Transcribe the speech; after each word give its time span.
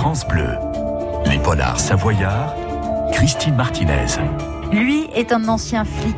France 0.00 0.26
Bleu. 0.26 0.56
Les 1.26 1.38
polars 1.38 1.78
savoyards, 1.78 2.54
Christine 3.12 3.54
Martinez. 3.54 4.06
Lui 4.72 5.10
est 5.14 5.30
un 5.30 5.46
ancien 5.46 5.84
flic. 5.84 6.16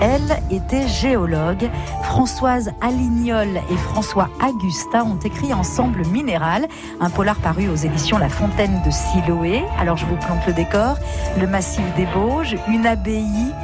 Elle 0.00 0.36
était 0.50 0.88
géologue. 0.88 1.70
Françoise 2.02 2.72
Alignol 2.80 3.60
et 3.70 3.76
François 3.76 4.30
Augustin 4.44 5.04
ont 5.04 5.18
écrit 5.20 5.54
ensemble 5.54 6.04
Minéral, 6.08 6.66
un 6.98 7.08
polar 7.08 7.36
paru 7.36 7.68
aux 7.68 7.76
éditions 7.76 8.18
La 8.18 8.28
Fontaine 8.28 8.82
de 8.84 8.90
Siloé. 8.90 9.62
Alors 9.78 9.96
je 9.96 10.06
vous 10.06 10.16
plante 10.16 10.44
le 10.48 10.52
décor. 10.52 10.96
Le 11.38 11.46
massif 11.46 11.84
des 11.94 12.06
Bauges, 12.06 12.56
une 12.66 12.84
abbaye, 12.84 13.54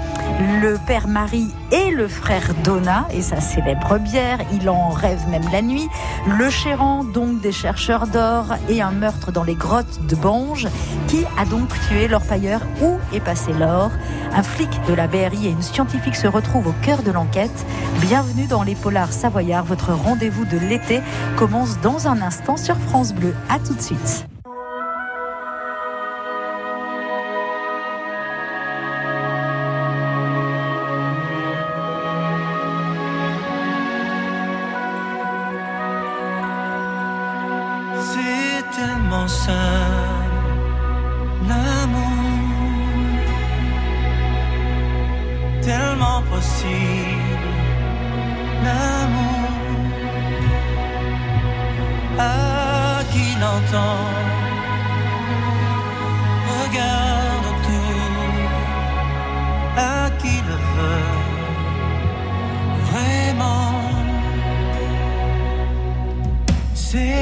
le 0.61 0.79
père 0.87 1.09
Marie 1.09 1.49
et 1.71 1.91
le 1.91 2.09
frère 2.09 2.55
Donna 2.65 3.07
et 3.13 3.23
sa 3.23 3.41
célèbre 3.41 3.99
bière. 3.99 4.39
Il 4.53 4.69
en 4.69 4.91
rêve 4.91 5.29
même 5.29 5.49
la 5.53 5.63
nuit. 5.63 5.89
Le 6.27 6.51
Chéran, 6.51 7.05
donc 7.05 7.41
des 7.41 7.53
chercheurs 7.53 8.07
d'or 8.07 8.55
et 8.69 8.83
un 8.83 8.91
meurtre 8.91 9.33
dans 9.33 9.45
les 9.45 9.55
grottes 9.55 10.07
de 10.07 10.17
Bange. 10.17 10.69
Qui 11.09 11.25
a 11.39 11.45
donc 11.45 11.69
tué 11.89 12.09
l'orpailleur 12.09 12.61
Où 12.83 12.97
est 13.15 13.21
passé 13.21 13.53
l'or 13.53 13.91
Un 14.35 14.43
flic 14.43 14.71
de 14.89 14.95
la 14.95 15.07
BRI 15.07 15.47
et 15.47 15.51
une 15.51 15.63
scientifique 15.63 16.17
se 16.17 16.27
retrouvent 16.27 16.69
au 16.69 16.75
cœur 16.83 17.03
de 17.03 17.11
l'enquête. 17.11 17.67
Bienvenue 18.01 18.47
dans 18.47 18.63
les 18.63 18.75
Polars 18.75 19.13
Savoyards. 19.13 19.65
Votre 19.65 19.93
rendez-vous 19.93 20.45
de 20.45 20.59
l'été 20.59 21.01
commence 21.37 21.81
dans 21.81 22.09
un 22.09 22.21
instant 22.23 22.57
sur 22.57 22.77
France 22.77 23.15
Bleu. 23.15 23.35
À 23.49 23.59
tout 23.59 23.75
de 23.75 23.83
suite. 23.83 24.27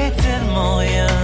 waited 0.05 0.43
moje 0.53 1.14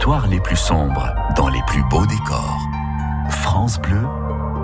histoires 0.00 0.28
les 0.28 0.40
plus 0.40 0.56
sombres 0.56 1.14
dans 1.36 1.48
les 1.48 1.60
plus 1.66 1.82
beaux 1.90 2.06
décors. 2.06 2.58
France 3.28 3.78
Bleu, 3.78 4.00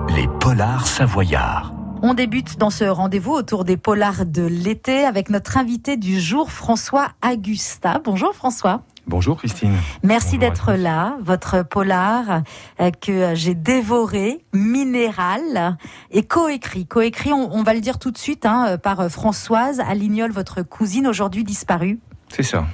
les 0.09 0.27
polars 0.41 0.87
savoyards. 0.87 1.75
On 2.01 2.15
débute 2.15 2.57
dans 2.57 2.71
ce 2.71 2.85
rendez-vous 2.85 3.33
autour 3.33 3.67
des 3.67 3.77
polars 3.77 4.25
de 4.25 4.47
l'été 4.47 5.05
avec 5.05 5.29
notre 5.29 5.59
invité 5.59 5.99
du 5.99 6.21
jour, 6.21 6.51
François 6.51 7.09
Augusta. 7.23 8.01
Bonjour 8.03 8.35
François. 8.35 8.81
Bonjour 9.07 9.37
Christine. 9.37 9.75
Merci 10.03 10.39
d'être 10.39 10.73
là. 10.73 11.19
Votre 11.21 11.63
polar 11.63 12.41
euh, 12.81 12.91
que 12.91 13.35
j'ai 13.35 13.55
dévoré, 13.55 14.43
minéral, 14.55 15.77
et 16.13 16.23
coécrit. 16.23 16.87
Coécrit, 16.87 17.35
on, 17.35 17.55
on 17.55 17.63
va 17.63 17.75
le 17.75 17.81
dire 17.81 17.99
tout 17.99 18.11
de 18.11 18.17
suite, 18.17 18.47
hein, 18.47 18.79
par 18.79 19.11
Françoise 19.11 19.81
Alignol, 19.81 20.31
votre 20.31 20.63
cousine, 20.63 21.07
aujourd'hui 21.07 21.45
disparue. 21.45 22.01
C'est 22.31 22.43
ça. 22.43 22.65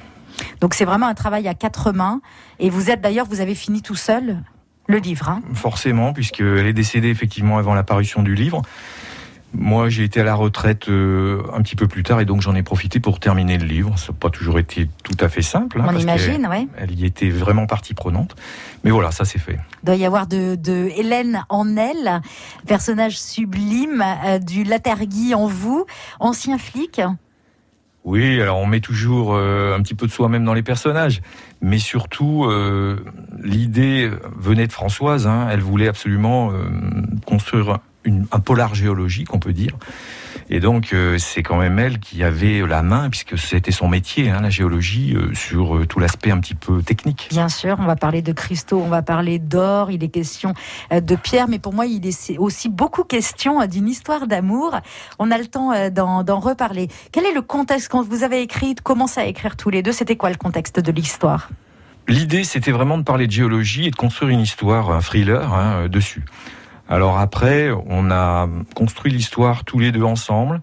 Donc 0.61 0.75
c'est 0.75 0.85
vraiment 0.85 1.07
un 1.07 1.15
travail 1.15 1.49
à 1.49 1.55
quatre 1.55 1.93
mains. 1.93 2.21
Et 2.59 2.71
vous 2.71 2.91
êtes 2.91 3.01
d'ailleurs, 3.01 3.27
vous 3.27 3.41
avez 3.41 3.55
fini 3.55 3.83
tout 3.83 3.97
seul 3.97 4.43
le 4.89 4.99
livre. 4.99 5.29
Hein 5.29 5.43
Forcément, 5.55 6.13
puisqu'elle 6.13 6.67
est 6.67 6.73
décédée 6.73 7.09
effectivement 7.09 7.59
avant 7.59 7.75
la 7.75 7.83
parution 7.83 8.23
du 8.23 8.35
livre. 8.35 8.63
Moi, 9.55 9.91
j'ai 9.91 10.05
été 10.05 10.21
à 10.21 10.25
la 10.25 10.35
retraite 10.35 10.89
euh, 10.89 11.43
un 11.53 11.61
petit 11.61 11.77
peu 11.77 11.87
plus 11.87 12.03
tard 12.03 12.21
et 12.21 12.25
donc 12.25 12.41
j'en 12.41 12.55
ai 12.55 12.63
profité 12.63 13.01
pour 13.01 13.21
terminer 13.21 13.59
le 13.59 13.67
livre. 13.67 13.99
Ça 13.99 14.13
n'a 14.13 14.19
pas 14.19 14.31
toujours 14.31 14.59
été 14.59 14.89
tout 15.05 15.17
à 15.21 15.29
fait 15.29 15.43
simple. 15.43 15.81
Hein, 15.81 15.87
On 15.91 15.99
imagine, 15.99 16.49
oui. 16.51 16.69
Elle 16.79 16.99
y 16.99 17.05
était 17.05 17.29
vraiment 17.29 17.67
partie 17.67 17.93
prenante. 17.93 18.35
Mais 18.83 18.91
voilà, 18.91 19.13
ça 19.13 19.27
c'est 19.27 19.39
fait. 19.39 19.59
Il 19.83 19.87
doit 19.87 19.97
y 19.97 20.07
avoir 20.07 20.27
de, 20.27 20.55
de 20.55 20.89
Hélène 20.97 21.45
en 21.51 21.77
elle, 21.77 22.23
personnage 22.67 23.21
sublime, 23.21 24.03
euh, 24.25 24.39
du 24.39 24.65
Latergui 24.65 25.35
en 25.35 25.47
vous, 25.47 25.85
ancien 26.19 26.57
flic. 26.57 27.03
Oui, 28.05 28.41
alors 28.41 28.59
on 28.59 28.67
met 28.67 28.81
toujours 28.81 29.35
euh, 29.35 29.77
un 29.77 29.83
petit 29.83 29.95
peu 29.95 30.07
de 30.07 30.13
soi-même 30.13 30.45
dans 30.45 30.55
les 30.55 30.65
personnages, 30.65 31.23
mais 31.61 31.79
surtout 31.79 32.45
euh, 32.45 32.97
l'idée 33.43 34.11
venait 34.37 34.67
de 34.67 34.73
Françoise. 34.73 35.29
Hein, 35.29 35.47
elle 35.51 35.61
voulait 35.61 35.87
absolument 35.87 36.51
euh, 36.51 36.65
construire 37.27 37.79
une, 38.05 38.27
un 38.33 38.41
polar 38.41 38.75
géologique, 38.75 39.35
on 39.35 39.39
peut 39.39 39.53
dire. 39.53 39.77
Et 40.51 40.61
donc, 40.61 40.93
euh, 40.93 41.19
c'est 41.19 41.43
quand 41.43 41.57
même 41.57 41.79
elle 41.79 41.99
qui 41.99 42.23
avait 42.23 42.67
la 42.67 42.83
main, 42.83 43.09
puisque 43.11 43.39
c'était 43.39 43.71
son 43.71 43.89
métier, 43.89 44.31
hein, 44.31 44.41
la 44.41 44.51
géologie, 44.51 45.15
euh, 45.15 45.33
sur 45.35 45.77
euh, 45.77 45.87
tout 45.87 45.99
l'aspect 45.99 46.31
un 46.31 46.41
petit 46.41 46.55
peu 46.55 46.83
technique. 46.83 47.29
Bien 47.31 47.49
sûr, 47.49 47.77
on 47.79 47.87
va 47.87 47.97
parler 47.97 48.23
de 48.23 48.33
cristaux, 48.33 48.83
on 48.85 48.89
va 48.89 49.03
parler 49.03 49.39
d'or, 49.39 49.91
il 49.91 50.03
est 50.05 50.09
question 50.09 50.55
de 50.91 51.17
pierre, 51.17 51.49
mais 51.49 51.59
pour 51.59 51.73
moi, 51.73 51.87
il 51.87 52.07
est 52.07 52.39
aussi 52.39 52.69
beaucoup 52.69 53.05
question 53.05 53.65
d'une 53.67 53.89
histoire 53.89 54.27
d'amour. 54.27 54.79
On 55.19 55.31
a 55.31 55.39
le 55.39 55.47
temps 55.47 55.73
d'en 55.91 56.41
reparler. 56.41 56.89
Quel 57.13 57.25
est 57.25 57.33
le 57.33 57.43
contexte 57.43 57.89
quand 57.89 58.03
vous 58.03 58.25
avez 58.25 58.43
écrit, 58.43 58.75
commencé 58.75 59.21
à 59.21 59.27
écrire 59.27 59.57
tous 59.57 59.71
les 59.71 59.83
deux 59.83 59.93
C'était 59.93 60.17
quoi 60.17 60.31
le 60.31 60.37
contexte 60.37 60.81
de 60.81 60.93
l'histoire? 60.93 61.49
L'idée, 62.09 62.45
c'était 62.45 62.73
vraiment 62.73 62.99
de 62.99 63.05
parler 63.05 63.27
de 63.27 63.33
géologie 63.33 63.87
et 63.87 63.91
de 63.91 63.97
construire 63.97 64.31
une 64.31 64.41
histoire, 64.41 64.91
un 64.91 65.01
thriller 65.01 65.55
hein, 65.55 65.89
dessus. 65.89 66.25
Alors 66.93 67.19
après, 67.19 67.71
on 67.87 68.11
a 68.11 68.47
construit 68.75 69.11
l'histoire 69.11 69.65
tous 69.65 69.79
les 69.79 69.93
deux 69.93 70.03
ensemble. 70.03 70.61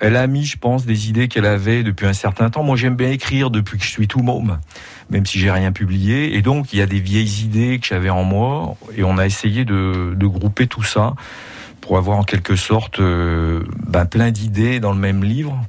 Elle 0.00 0.16
a 0.16 0.26
mis, 0.26 0.46
je 0.46 0.56
pense, 0.56 0.86
des 0.86 1.10
idées 1.10 1.28
qu'elle 1.28 1.44
avait 1.44 1.82
depuis 1.82 2.06
un 2.06 2.14
certain 2.14 2.48
temps. 2.48 2.62
Moi, 2.62 2.76
j'aime 2.76 2.96
bien 2.96 3.10
écrire 3.10 3.50
depuis 3.50 3.76
que 3.76 3.84
je 3.84 3.90
suis 3.90 4.08
tout 4.08 4.20
môme, 4.20 4.58
même 5.10 5.26
si 5.26 5.38
j'ai 5.38 5.50
rien 5.50 5.70
publié. 5.70 6.34
Et 6.34 6.40
donc, 6.40 6.72
il 6.72 6.78
y 6.78 6.82
a 6.82 6.86
des 6.86 6.98
vieilles 6.98 7.42
idées 7.44 7.78
que 7.78 7.86
j'avais 7.86 8.08
en 8.08 8.24
moi, 8.24 8.74
et 8.96 9.04
on 9.04 9.18
a 9.18 9.26
essayé 9.26 9.66
de, 9.66 10.14
de 10.16 10.26
grouper 10.26 10.66
tout 10.66 10.82
ça 10.82 11.12
pour 11.82 11.98
avoir 11.98 12.16
en 12.16 12.24
quelque 12.24 12.56
sorte 12.56 13.00
euh, 13.00 13.64
ben, 13.86 14.06
plein 14.06 14.30
d'idées 14.30 14.80
dans 14.80 14.94
le 14.94 14.98
même 14.98 15.22
livre 15.22 15.60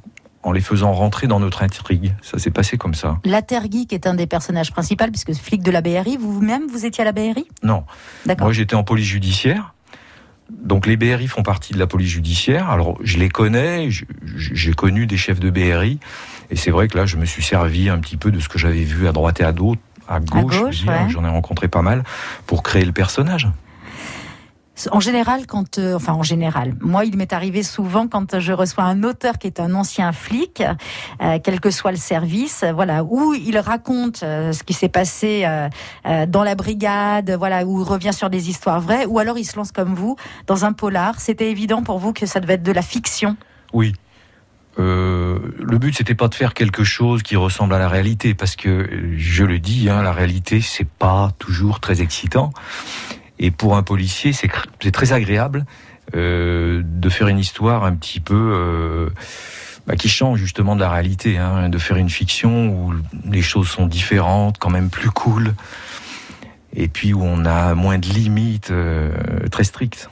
en 0.46 0.52
les 0.52 0.60
faisant 0.60 0.92
rentrer 0.92 1.26
dans 1.26 1.40
notre 1.40 1.64
intrigue. 1.64 2.14
Ça 2.22 2.38
s'est 2.38 2.52
passé 2.52 2.78
comme 2.78 2.94
ça. 2.94 3.18
Latergui, 3.24 3.88
qui 3.88 3.96
est 3.96 4.06
un 4.06 4.14
des 4.14 4.28
personnages 4.28 4.70
principaux, 4.70 5.04
puisque 5.08 5.34
flic 5.34 5.60
de 5.60 5.72
la 5.72 5.80
BRI, 5.80 6.16
vous-même, 6.16 6.68
vous 6.70 6.86
étiez 6.86 7.02
à 7.02 7.04
la 7.04 7.10
BRI 7.10 7.48
Non. 7.64 7.82
Moi, 8.38 8.52
j'étais 8.52 8.76
en 8.76 8.84
police 8.84 9.06
judiciaire. 9.06 9.74
Donc 10.48 10.86
les 10.86 10.96
BRI 10.96 11.26
font 11.26 11.42
partie 11.42 11.72
de 11.72 11.80
la 11.80 11.88
police 11.88 12.10
judiciaire. 12.10 12.70
Alors 12.70 12.96
je 13.02 13.18
les 13.18 13.28
connais, 13.28 13.88
j'ai 13.90 14.72
connu 14.74 15.08
des 15.08 15.16
chefs 15.16 15.40
de 15.40 15.50
BRI, 15.50 15.98
et 16.50 16.54
c'est 16.54 16.70
vrai 16.70 16.86
que 16.86 16.96
là 16.96 17.04
je 17.04 17.16
me 17.16 17.24
suis 17.24 17.42
servi 17.42 17.88
un 17.88 17.98
petit 17.98 18.16
peu 18.16 18.30
de 18.30 18.38
ce 18.38 18.48
que 18.48 18.56
j'avais 18.56 18.84
vu 18.84 19.08
à 19.08 19.12
droite 19.12 19.40
et 19.40 19.44
à, 19.44 19.50
gauche, 19.50 19.78
à 20.06 20.20
gauche, 20.20 20.84
j'en 21.08 21.24
ai 21.24 21.28
rencontré 21.28 21.66
pas 21.66 21.82
mal 21.82 22.04
pour 22.46 22.62
créer 22.62 22.84
le 22.84 22.92
personnage. 22.92 23.48
En 24.90 25.00
général, 25.00 25.46
quand, 25.46 25.78
euh, 25.78 25.94
enfin 25.94 26.12
en 26.12 26.22
général, 26.22 26.74
moi, 26.80 27.06
il 27.06 27.16
m'est 27.16 27.32
arrivé 27.32 27.62
souvent 27.62 28.08
quand 28.08 28.38
je 28.38 28.52
reçois 28.52 28.84
un 28.84 29.04
auteur 29.04 29.38
qui 29.38 29.46
est 29.46 29.58
un 29.58 29.74
ancien 29.74 30.12
flic, 30.12 30.62
euh, 31.22 31.38
quel 31.42 31.60
que 31.60 31.70
soit 31.70 31.92
le 31.92 31.96
service, 31.96 32.62
voilà, 32.74 33.02
où 33.02 33.32
il 33.32 33.58
raconte 33.58 34.22
euh, 34.22 34.52
ce 34.52 34.62
qui 34.62 34.74
s'est 34.74 34.90
passé 34.90 35.46
dans 36.28 36.44
la 36.44 36.54
brigade, 36.54 37.30
voilà, 37.30 37.64
où 37.64 37.80
il 37.80 37.84
revient 37.84 38.12
sur 38.12 38.28
des 38.30 38.50
histoires 38.50 38.80
vraies, 38.80 39.06
ou 39.06 39.18
alors 39.18 39.38
il 39.38 39.44
se 39.44 39.56
lance 39.56 39.72
comme 39.72 39.94
vous 39.94 40.16
dans 40.46 40.64
un 40.64 40.72
polar. 40.72 41.20
C'était 41.20 41.50
évident 41.50 41.82
pour 41.82 41.98
vous 41.98 42.12
que 42.12 42.26
ça 42.26 42.40
devait 42.40 42.54
être 42.54 42.62
de 42.62 42.72
la 42.72 42.82
fiction. 42.82 43.36
Oui, 43.72 43.94
le 44.78 45.78
but 45.78 45.96
c'était 45.96 46.14
pas 46.14 46.28
de 46.28 46.34
faire 46.34 46.54
quelque 46.54 46.84
chose 46.84 47.22
qui 47.22 47.36
ressemble 47.36 47.74
à 47.74 47.78
la 47.78 47.88
réalité 47.88 48.34
parce 48.34 48.56
que 48.56 48.88
je 49.16 49.44
le 49.44 49.58
dis 49.58 49.88
hein, 49.88 50.02
la 50.02 50.12
réalité 50.12 50.60
c'est 50.60 50.88
pas 50.88 51.30
toujours 51.38 51.80
très 51.80 52.02
excitant 52.02 52.52
et 53.38 53.50
pour 53.50 53.76
un 53.76 53.82
policier, 53.82 54.32
c'est 54.32 54.48
très 54.92 55.12
agréable 55.12 55.66
euh, 56.14 56.82
de 56.84 57.08
faire 57.08 57.28
une 57.28 57.38
histoire 57.38 57.84
un 57.84 57.94
petit 57.94 58.20
peu 58.20 58.34
euh, 58.34 59.10
bah, 59.86 59.96
qui 59.96 60.08
change 60.08 60.38
justement 60.38 60.74
de 60.74 60.80
la 60.80 60.90
réalité, 60.90 61.36
hein, 61.36 61.68
de 61.68 61.78
faire 61.78 61.96
une 61.96 62.10
fiction 62.10 62.68
où 62.68 62.94
les 63.30 63.42
choses 63.42 63.68
sont 63.68 63.86
différentes, 63.86 64.58
quand 64.58 64.70
même 64.70 64.88
plus 64.88 65.10
cool, 65.10 65.54
et 66.74 66.88
puis 66.88 67.12
où 67.12 67.22
on 67.22 67.44
a 67.44 67.74
moins 67.74 67.98
de 67.98 68.06
limites 68.06 68.70
euh, 68.70 69.10
très 69.50 69.64
strictes. 69.64 70.08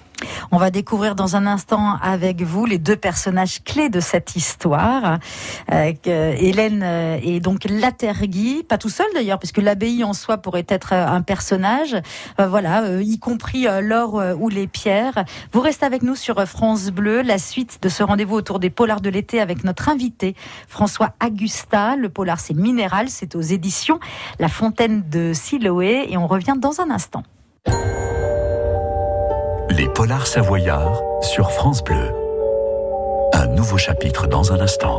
On 0.51 0.57
va 0.57 0.71
découvrir 0.71 1.15
dans 1.15 1.37
un 1.37 1.47
instant 1.47 1.97
avec 2.01 2.43
vous 2.43 2.67
les 2.67 2.79
deux 2.79 2.97
personnages 2.97 3.63
clés 3.65 3.89
de 3.89 4.01
cette 4.01 4.37
histoire. 4.37 5.19
Euh, 5.73 5.93
Hélène 6.05 6.83
euh, 6.83 7.19
est 7.23 7.41
donc 7.41 7.65
Latergui, 7.65 8.63
pas 8.63 8.79
tout 8.79 8.89
seul 8.89 9.07
d'ailleurs, 9.15 9.39
puisque 9.39 9.59
l'abbaye 9.59 10.05
en 10.05 10.13
soi 10.13 10.39
pourrait 10.39 10.67
être 10.69 10.93
euh, 10.93 11.07
un 11.07 11.23
personnage, 11.23 11.97
voilà, 12.39 13.01
y 13.01 13.19
compris 13.19 13.67
l'or 13.81 14.23
ou 14.39 14.49
les 14.49 14.67
pierres. 14.67 15.25
Vous 15.53 15.61
restez 15.61 15.87
avec 15.87 16.03
nous 16.03 16.17
sur 16.17 16.45
France 16.47 16.91
Bleu, 16.91 17.23
la 17.23 17.39
suite 17.39 17.79
de 17.83 17.89
ce 17.89 18.03
rendez-vous 18.03 18.35
autour 18.35 18.59
des 18.59 18.71
polars 18.71 19.01
de 19.01 19.11
l'été 19.11 19.41
avec 19.41 19.65
notre 19.65 19.89
invité 19.89 20.35
François 20.69 21.15
Augusta. 21.25 21.97
Le 21.97 22.09
polar 22.09 22.41
c'est 22.41 22.55
Minéral, 22.55 23.09
c'est 23.09 23.35
aux 23.35 23.41
éditions 23.41 23.99
La 24.39 24.49
Fontaine 24.49 25.09
de 25.09 25.33
Siloé 25.33 26.07
et 26.09 26.17
on 26.17 26.27
revient 26.27 26.55
dans 26.59 26.81
un 26.81 26.91
instant. 26.91 27.23
Les 29.95 29.99
Polars 29.99 30.27
Savoyards 30.27 31.01
sur 31.23 31.53
France 31.53 31.85
Bleu. 31.85 32.13
Un 33.33 33.47
nouveau 33.47 33.79
chapitre 33.79 34.27
dans 34.27 34.53
un 34.53 34.59
instant. 34.59 34.99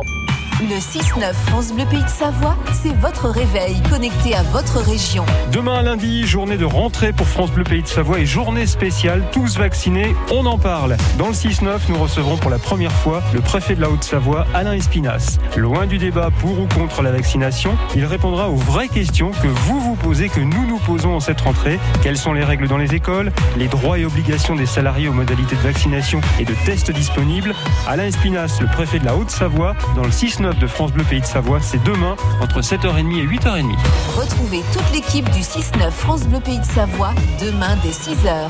Le 0.58 0.68
6-9 0.68 1.34
France 1.48 1.70
Bleu 1.74 1.84
Pays 1.84 2.02
de 2.02 2.08
Savoie, 2.08 2.56
c'est 2.72 2.94
votre 2.96 3.28
réveil 3.28 3.76
connecté 3.90 4.34
à 4.34 4.42
votre 4.42 4.78
région. 4.78 5.22
Demain 5.52 5.82
lundi, 5.82 6.26
journée 6.26 6.56
de 6.56 6.64
rentrée 6.64 7.12
pour 7.12 7.28
France 7.28 7.50
Bleu 7.50 7.62
Pays 7.62 7.82
de 7.82 7.86
Savoie 7.86 8.20
et 8.20 8.26
journée 8.26 8.66
spéciale, 8.66 9.22
tous 9.32 9.58
vaccinés, 9.58 10.16
on 10.32 10.46
en 10.46 10.56
parle. 10.56 10.96
Dans 11.18 11.26
le 11.26 11.34
6-9, 11.34 11.80
nous 11.90 11.98
recevrons 11.98 12.38
pour 12.38 12.50
la 12.50 12.58
première 12.58 12.90
fois 12.90 13.22
le 13.34 13.42
préfet 13.42 13.74
de 13.74 13.82
la 13.82 13.90
Haute-Savoie, 13.90 14.46
Alain 14.54 14.72
Espinas. 14.72 15.36
Loin 15.58 15.84
du 15.86 15.98
débat 15.98 16.30
pour 16.40 16.58
ou 16.58 16.66
contre 16.66 17.02
la 17.02 17.12
vaccination, 17.12 17.76
il 17.94 18.06
répondra 18.06 18.48
aux 18.48 18.56
vraies 18.56 18.88
questions 18.88 19.32
que 19.32 19.48
vous 19.48 19.78
vous 19.78 19.94
posez, 19.94 20.30
que 20.30 20.40
nous 20.40 20.66
nous 20.66 20.78
posons 20.78 21.16
en 21.16 21.20
cette 21.20 21.42
rentrée. 21.42 21.78
Quelles 22.02 22.16
sont 22.16 22.32
les 22.32 22.44
règles 22.44 22.66
dans 22.66 22.78
les 22.78 22.94
écoles, 22.94 23.30
les 23.58 23.68
droits 23.68 23.98
et 23.98 24.06
obligations 24.06 24.56
des 24.56 24.64
salariés 24.64 25.08
aux 25.08 25.12
modalités 25.12 25.56
de 25.56 25.60
vaccination 25.60 26.22
et 26.40 26.46
de 26.46 26.54
tests 26.64 26.90
disponibles? 26.92 27.54
Alain 27.86 28.06
Espinas, 28.06 28.56
le 28.62 28.68
préfet 28.68 29.00
de 29.00 29.04
la 29.04 29.16
Haute-Savoie, 29.16 29.74
dans 29.94 30.02
le 30.02 30.08
6-9 30.08 30.45
de 30.54 30.66
France 30.66 30.92
Bleu 30.92 31.04
Pays 31.04 31.20
de 31.20 31.26
Savoie. 31.26 31.60
C'est 31.60 31.82
demain 31.82 32.16
entre 32.40 32.60
7h30 32.60 33.18
et 33.18 33.26
8h30. 33.26 33.74
Retrouvez 34.16 34.62
toute 34.72 34.92
l'équipe 34.92 35.28
du 35.30 35.40
6-9 35.40 35.90
France 35.90 36.24
Bleu 36.24 36.40
Pays 36.40 36.58
de 36.58 36.64
Savoie 36.64 37.12
demain 37.40 37.76
dès 37.82 37.90
6h. 37.90 38.48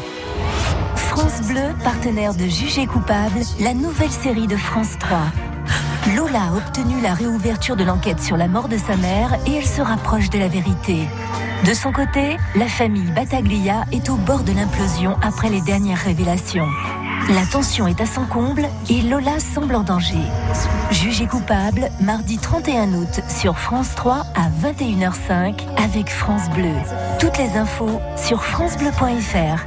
France 0.96 1.42
Bleu, 1.48 1.74
partenaire 1.82 2.34
de 2.34 2.46
Jugé 2.46 2.86
coupable, 2.86 3.40
la 3.60 3.74
nouvelle 3.74 4.10
série 4.10 4.46
de 4.46 4.56
France 4.56 4.98
3. 4.98 5.18
Lola 6.14 6.42
a 6.42 6.56
obtenu 6.56 7.00
la 7.02 7.14
réouverture 7.14 7.76
de 7.76 7.84
l'enquête 7.84 8.20
sur 8.20 8.36
la 8.36 8.48
mort 8.48 8.68
de 8.68 8.76
sa 8.76 8.96
mère 8.96 9.34
et 9.46 9.54
elle 9.54 9.66
se 9.66 9.80
rapproche 9.80 10.30
de 10.30 10.38
la 10.38 10.48
vérité. 10.48 11.08
De 11.66 11.74
son 11.74 11.90
côté, 11.90 12.36
la 12.54 12.66
famille 12.66 13.10
Battaglia 13.12 13.84
est 13.90 14.08
au 14.10 14.16
bord 14.16 14.44
de 14.44 14.52
l'implosion 14.52 15.16
après 15.22 15.48
les 15.48 15.62
dernières 15.62 15.98
révélations. 15.98 16.68
La 17.28 17.44
tension 17.44 17.88
est 17.88 18.00
à 18.00 18.06
son 18.06 18.24
comble 18.24 18.68
et 18.88 19.02
Lola 19.02 19.40
semble 19.40 19.74
en 19.74 19.82
danger. 19.82 20.14
Jugé 20.92 21.26
coupable, 21.26 21.90
mardi 22.00 22.38
31 22.38 22.92
août 22.92 23.20
sur 23.28 23.58
France 23.58 23.96
3 23.96 24.24
à 24.36 24.48
21h05 24.62 25.60
avec 25.76 26.08
France 26.08 26.48
Bleu. 26.50 26.70
Toutes 27.18 27.36
les 27.38 27.56
infos 27.56 28.00
sur 28.16 28.44
francebleu.fr. 28.44 29.64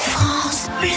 France 0.00 0.70
Bleu. 0.80 0.90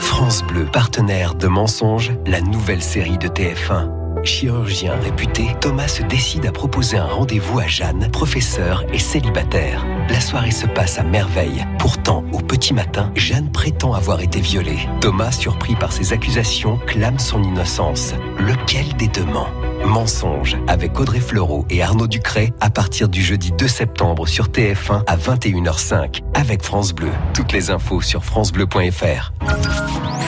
France 0.00 0.42
Bleu, 0.44 0.64
partenaire 0.64 1.34
de 1.34 1.46
Mensonges, 1.46 2.12
la 2.26 2.40
nouvelle 2.40 2.82
série 2.82 3.18
de 3.18 3.28
TF1. 3.28 3.99
Chirurgien 4.24 4.94
réputé, 5.02 5.48
Thomas 5.60 5.88
se 5.88 6.02
décide 6.02 6.46
à 6.46 6.52
proposer 6.52 6.96
un 6.96 7.06
rendez-vous 7.06 7.58
à 7.58 7.66
Jeanne, 7.66 8.08
professeure 8.10 8.84
et 8.92 8.98
célibataire. 8.98 9.84
La 10.08 10.20
soirée 10.20 10.50
se 10.50 10.66
passe 10.66 10.98
à 10.98 11.02
merveille. 11.02 11.64
Pourtant, 11.78 12.24
au 12.32 12.38
petit 12.38 12.74
matin, 12.74 13.10
Jeanne 13.14 13.50
prétend 13.50 13.94
avoir 13.94 14.20
été 14.20 14.40
violée. 14.40 14.88
Thomas, 15.00 15.32
surpris 15.32 15.74
par 15.74 15.92
ces 15.92 16.12
accusations, 16.12 16.78
clame 16.86 17.18
son 17.18 17.42
innocence. 17.42 18.14
Lequel 18.38 18.94
des 18.96 19.08
deux 19.08 19.24
ment? 19.24 19.48
Mensonge 19.84 20.56
avec 20.68 21.00
Audrey 21.00 21.20
Fleurot 21.20 21.64
et 21.70 21.82
Arnaud 21.82 22.06
Ducret 22.06 22.52
à 22.60 22.68
partir 22.70 23.08
du 23.08 23.22
jeudi 23.22 23.50
2 23.52 23.66
septembre 23.66 24.28
sur 24.28 24.48
TF1 24.48 25.02
à 25.06 25.16
21h05 25.16 26.22
avec 26.34 26.62
France 26.62 26.92
Bleu. 26.92 27.10
Toutes 27.32 27.52
les 27.52 27.70
infos 27.70 28.02
sur 28.02 28.24
francebleu.fr. 28.24 29.32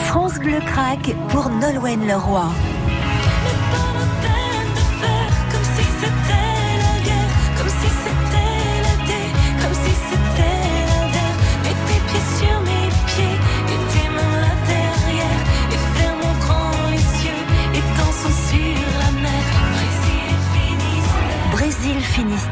France 0.05 0.39
Bleu 0.39 0.59
craque 0.65 1.15
pour 1.29 1.49
Nolwenn 1.49 2.07
Leroy. 2.07 2.49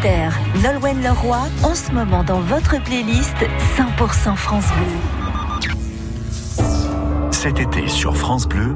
Finistère. 0.01 0.39
Nolwenn 0.63 1.01
Leroy, 1.01 1.37
en 1.63 1.75
ce 1.75 1.91
moment 1.91 2.23
dans 2.23 2.39
votre 2.39 2.81
playlist 2.83 3.35
100% 3.77 4.35
France 4.35 4.65
Bleu. 4.75 5.73
Cet 7.31 7.59
été 7.59 7.87
sur 7.87 8.15
France 8.17 8.47
Bleu, 8.47 8.75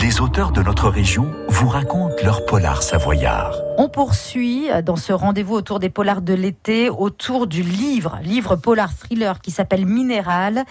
les 0.00 0.20
auteurs 0.20 0.52
de 0.52 0.62
notre 0.62 0.88
région 0.88 1.30
vous 1.54 1.68
racontent 1.68 2.16
leur 2.24 2.44
polar 2.46 2.82
savoyard. 2.82 3.54
On 3.78 3.88
poursuit 3.88 4.70
euh, 4.70 4.82
dans 4.82 4.96
ce 4.96 5.12
rendez-vous 5.12 5.54
autour 5.54 5.78
des 5.78 5.88
polars 5.88 6.20
de 6.20 6.34
l'été, 6.34 6.90
autour 6.90 7.46
du 7.46 7.62
livre, 7.62 8.18
livre 8.24 8.56
polar 8.56 8.92
thriller 8.92 9.40
qui 9.40 9.52
s'appelle 9.52 9.86
Minéral, 9.86 10.64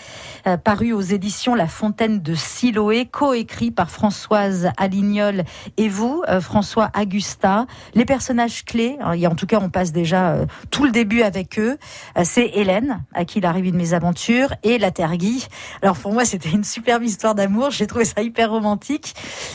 euh, 0.45 0.57
paru 0.57 0.91
aux 0.91 1.01
éditions 1.01 1.55
La 1.55 1.67
Fontaine 1.67 2.21
de 2.21 2.35
Siloé, 2.35 3.05
coécrit 3.05 3.71
par 3.71 3.89
Françoise 3.89 4.71
Alignol 4.75 5.45
et 5.77 5.87
vous, 5.87 6.21
euh, 6.27 6.41
François 6.41 6.89
Agusta. 6.93 7.65
Les 7.93 8.03
personnages 8.03 8.65
clés, 8.65 8.97
hein, 8.99 9.13
et 9.13 9.25
en 9.25 9.35
tout 9.35 9.47
cas 9.47 9.59
on 9.61 9.69
passe 9.69 9.93
déjà 9.93 10.35
tout 10.69 10.83
le 10.83 10.91
début 10.91 11.21
avec 11.21 11.59
eux, 11.59 11.77
c'est 12.23 12.51
Hélène, 12.53 13.03
à 13.13 13.23
qui 13.23 13.39
il 13.39 13.45
arrive 13.45 13.65
une 13.65 13.75
mésaventure, 13.75 14.53
et 14.63 14.77
la 14.77 14.91
Tergui. 14.91 15.47
Alors 15.81 15.97
pour 15.97 16.11
moi 16.11 16.25
c'était 16.25 16.49
une 16.49 16.65
superbe 16.65 17.03
histoire 17.03 17.35
d'amour, 17.35 17.71
j'ai 17.71 17.87
trouvé 17.87 18.05
ça 18.05 18.21
hyper 18.21 18.51
romantique. 18.51 19.13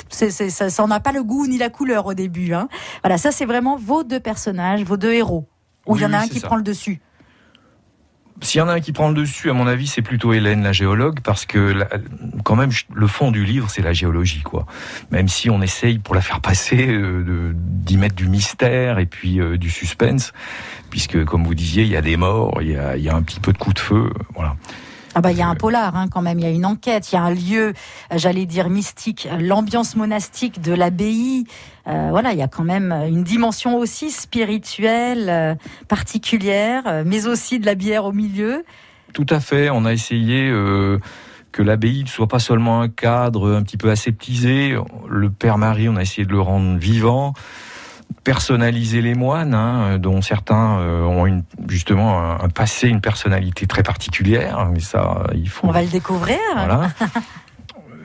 Ça, 0.09 0.31
ça 0.31 0.87
n'a 0.87 1.01
pas 1.01 1.13
le 1.13 1.18
goût 1.23 1.47
ni 1.47 1.59
la 1.59 1.71
couleur 1.71 2.07
au 2.07 2.15
début. 2.15 2.53
Hein. 2.53 2.69
Voilà, 3.03 3.19
ça 3.19 3.31
c'est 3.33 3.47
vraiment 3.47 3.77
vos 3.77 4.05
deux 4.05 4.21
personnages, 4.21 4.83
vos 4.83 4.97
deux 4.97 5.13
héros 5.13 5.49
Ou 5.87 5.97
il 5.97 6.03
y 6.03 6.07
en 6.07 6.13
a 6.13 6.19
un 6.19 6.29
qui 6.29 6.41
prend 6.41 6.57
le 6.57 6.63
dessus 6.63 7.01
s'il 8.43 8.59
y 8.59 8.63
en 8.63 8.69
a 8.69 8.75
un 8.75 8.81
qui 8.81 8.93
prend 8.93 9.09
le 9.09 9.15
dessus, 9.15 9.51
à 9.51 9.53
mon 9.53 9.67
avis, 9.67 9.87
c'est 9.87 10.03
plutôt 10.03 10.33
Hélène, 10.33 10.63
la 10.63 10.73
géologue, 10.73 11.21
parce 11.21 11.47
que 11.47 11.75
quand 12.45 12.57
même, 12.57 12.71
le 12.93 13.07
fond 13.07 13.31
du 13.31 13.45
livre, 13.45 13.69
c'est 13.71 13.83
la 13.83 13.93
géologie, 13.93 14.43
quoi. 14.43 14.67
Même 15.11 15.29
si 15.29 15.51
on 15.51 15.61
essaye, 15.61 15.99
pour 15.99 16.15
la 16.15 16.21
faire 16.21 16.41
passer, 16.41 16.89
euh, 16.89 17.53
d'y 17.55 17.97
mettre 17.97 18.15
du 18.15 18.29
mystère 18.29 18.99
et 18.99 19.07
puis 19.07 19.41
euh, 19.41 19.57
du 19.57 19.71
suspense, 19.71 20.33
puisque, 20.91 21.25
comme 21.25 21.45
vous 21.45 21.55
disiez, 21.55 21.83
il 21.83 21.89
y 21.89 21.97
a 21.97 22.03
des 22.03 22.17
morts, 22.17 22.59
il 22.61 22.71
y 22.71 22.77
a, 22.77 22.97
il 22.97 23.03
y 23.03 23.09
a 23.09 23.15
un 23.15 23.23
petit 23.23 23.41
peu 23.41 23.53
de 23.53 23.59
coups 23.59 23.75
de 23.75 23.81
feu, 23.81 24.13
voilà. 24.35 24.57
Ah 25.19 25.21
bah 25.21 25.33
il 25.33 25.39
y 25.39 25.43
a 25.43 25.49
un 25.49 25.57
polar 25.57 25.97
hein, 25.97 26.07
quand 26.09 26.23
même, 26.23 26.39
il 26.39 26.45
y 26.45 26.47
a 26.47 26.51
une 26.51 26.65
enquête, 26.65 27.11
il 27.11 27.17
y 27.17 27.19
a 27.19 27.23
un 27.23 27.35
lieu, 27.35 27.73
j'allais 28.15 28.47
dire 28.47 28.71
mystique, 28.71 29.27
l'ambiance 29.41 29.97
monastique 29.97 30.61
de 30.61 30.73
l'abbaye. 30.73 31.45
Euh, 31.89 32.07
voilà, 32.11 32.31
il 32.31 32.39
y 32.39 32.43
a 32.43 32.47
quand 32.47 32.63
même 32.63 32.93
une 32.93 33.25
dimension 33.25 33.79
aussi 33.79 34.13
spirituelle, 34.13 35.29
euh, 35.29 35.55
particulière, 35.89 36.85
euh, 36.87 37.03
mais 37.05 37.27
aussi 37.27 37.59
de 37.59 37.67
la 37.67 37.75
bière 37.75 38.05
au 38.05 38.13
milieu. 38.13 38.65
Tout 39.13 39.27
à 39.29 39.41
fait, 39.41 39.71
on 39.71 39.85
a 39.87 39.93
essayé 39.93 40.53
que 41.51 41.63
l'abbaye 41.65 42.05
ne 42.05 42.09
soit 42.09 42.29
pas 42.29 42.39
seulement 42.39 42.81
un 42.81 42.89
cadre 42.89 43.53
un 43.57 43.65
petit 43.65 43.77
peu 43.77 43.91
aseptisé. 43.91 44.77
Le 45.09 45.31
Père 45.31 45.59
Marie, 45.59 45.89
on 45.89 45.97
a 45.97 46.03
essayé 46.03 46.29
de 46.29 46.33
le 46.33 46.41
rendre 46.41 46.79
vivant 46.79 47.33
personnaliser 48.25 49.01
les 49.03 49.15
moines, 49.15 49.55
hein, 49.55 49.99
dont 49.99 50.23
certains 50.23 50.79
euh, 50.81 51.03
ont 51.03 51.27
une, 51.27 51.45
justement 51.69 52.41
un, 52.43 52.49
passé, 52.49 52.89
une 52.89 53.01
personnalité 53.01 53.67
très 53.67 53.83
particulière. 53.83 54.69
Mais 54.73 54.81
ça, 54.81 55.25
il 55.35 55.49
faut. 55.49 55.67
On 55.67 55.73
va 55.73 55.83
le 55.83 55.89
découvrir. 55.89 56.39
Voilà. 56.55 56.91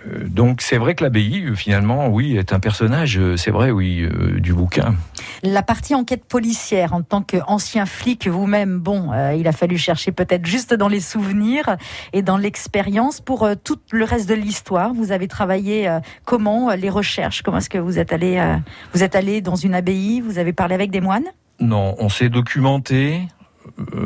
Euh, 0.08 0.28
donc 0.28 0.62
c'est 0.62 0.78
vrai 0.78 0.96
que 0.96 1.04
l'abbaye, 1.04 1.46
finalement, 1.56 2.08
oui, 2.08 2.38
est 2.38 2.54
un 2.54 2.60
personnage, 2.60 3.18
euh, 3.18 3.38
c'est 3.38 3.52
vrai, 3.52 3.72
oui, 3.72 4.02
euh, 4.02 4.40
du 4.40 4.54
bouquin. 4.54 4.96
La 5.44 5.62
partie 5.62 5.96
enquête 5.96 6.26
policière, 6.26 6.94
en 6.94 7.02
tant 7.02 7.22
qu'ancien 7.22 7.86
flic 7.86 8.28
vous-même, 8.28 8.80
bon, 8.80 9.12
il 9.38 9.48
a 9.48 9.52
fallu 9.52 9.78
chercher 9.78 10.12
peut-être 10.12 10.46
juste 10.46 10.74
dans 10.74 10.88
les 10.88 11.02
souvenirs 11.02 11.76
et 12.14 12.22
dans 12.22 12.38
l'expérience. 12.38 13.20
Pour 13.20 13.50
tout 13.64 13.78
le 13.92 14.06
reste 14.06 14.30
de 14.30 14.36
l'histoire, 14.36 14.94
vous 14.94 15.12
avez 15.12 15.28
travaillé 15.28 16.00
comment 16.24 16.74
les 16.74 16.90
recherches? 16.90 17.42
Comment 17.42 17.58
est-ce 17.58 17.70
que 17.70 17.78
vous 17.78 18.00
êtes 18.00 18.14
allé 18.14 18.58
Vous 18.94 19.04
êtes 19.04 19.16
allé 19.16 19.42
dans 19.42 19.56
une 19.56 19.76
abbaye? 19.76 20.22
Vous 20.22 20.38
avez 20.38 20.54
parlé 20.54 20.76
avec 20.76 20.92
des 20.92 21.02
moines? 21.02 21.28
Non, 21.60 21.96
on 22.00 22.08
s'est 22.08 22.30
documenté. 22.30 23.22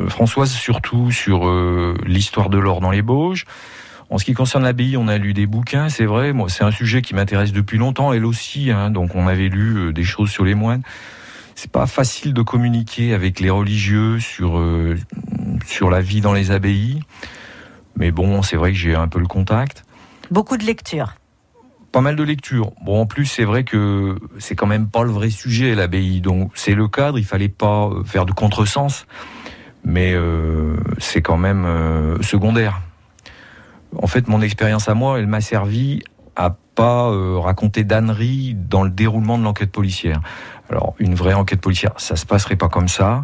Françoise 0.08 0.50
surtout 0.50 1.12
sur 1.12 1.48
l'histoire 2.04 2.50
de 2.50 2.58
l'or 2.58 2.80
dans 2.80 2.90
les 2.90 3.02
Bauges. 3.02 3.46
En 4.10 4.16
ce 4.16 4.24
qui 4.24 4.32
concerne 4.32 4.64
l'abbaye, 4.64 4.96
on 4.96 5.06
a 5.06 5.18
lu 5.18 5.34
des 5.34 5.46
bouquins, 5.46 5.90
c'est 5.90 6.06
vrai. 6.06 6.32
Moi, 6.32 6.48
c'est 6.48 6.64
un 6.64 6.70
sujet 6.70 7.02
qui 7.02 7.14
m'intéresse 7.14 7.52
depuis 7.52 7.76
longtemps, 7.76 8.12
elle 8.12 8.24
aussi. 8.24 8.70
Hein, 8.70 8.90
donc, 8.90 9.14
on 9.14 9.26
avait 9.26 9.48
lu 9.48 9.76
euh, 9.76 9.92
des 9.92 10.04
choses 10.04 10.30
sur 10.30 10.44
les 10.44 10.54
moines. 10.54 10.82
C'est 11.54 11.70
pas 11.70 11.86
facile 11.86 12.32
de 12.32 12.40
communiquer 12.40 13.12
avec 13.12 13.40
les 13.40 13.50
religieux 13.50 14.18
sur 14.18 14.58
euh, 14.58 14.96
sur 15.66 15.90
la 15.90 16.00
vie 16.00 16.20
dans 16.20 16.32
les 16.32 16.52
abbayes, 16.52 17.00
mais 17.96 18.12
bon, 18.12 18.42
c'est 18.42 18.56
vrai 18.56 18.72
que 18.72 18.78
j'ai 18.78 18.94
un 18.94 19.08
peu 19.08 19.18
le 19.18 19.26
contact. 19.26 19.84
Beaucoup 20.30 20.56
de 20.56 20.64
lectures. 20.64 21.14
Pas 21.90 22.00
mal 22.00 22.16
de 22.16 22.22
lectures. 22.22 22.72
Bon, 22.84 23.00
en 23.02 23.06
plus, 23.06 23.26
c'est 23.26 23.44
vrai 23.44 23.64
que 23.64 24.16
c'est 24.38 24.54
quand 24.54 24.66
même 24.66 24.88
pas 24.88 25.02
le 25.02 25.10
vrai 25.10 25.30
sujet 25.30 25.74
l'abbaye. 25.74 26.20
Donc, 26.20 26.52
c'est 26.54 26.74
le 26.74 26.86
cadre. 26.86 27.18
Il 27.18 27.24
fallait 27.24 27.48
pas 27.48 27.88
euh, 27.88 28.04
faire 28.04 28.24
de 28.24 28.32
contresens, 28.32 29.06
mais 29.84 30.14
c'est 30.98 31.22
quand 31.22 31.38
même 31.38 31.66
secondaire 32.20 32.82
en 33.96 34.06
fait, 34.06 34.28
mon 34.28 34.40
expérience 34.40 34.88
à 34.88 34.94
moi, 34.94 35.18
elle 35.18 35.26
m'a 35.26 35.40
servi 35.40 36.02
à 36.36 36.56
pas 36.74 37.08
euh, 37.08 37.38
raconter 37.38 37.84
d'âneries 37.84 38.54
dans 38.54 38.84
le 38.84 38.90
déroulement 38.90 39.38
de 39.38 39.44
l'enquête 39.44 39.72
policière. 39.72 40.20
Alors, 40.70 40.94
une 40.98 41.14
vraie 41.14 41.34
enquête 41.34 41.60
policière, 41.60 41.92
ça 41.96 42.14
se 42.14 42.26
passerait 42.26 42.56
pas 42.56 42.68
comme 42.68 42.88
ça 42.88 43.22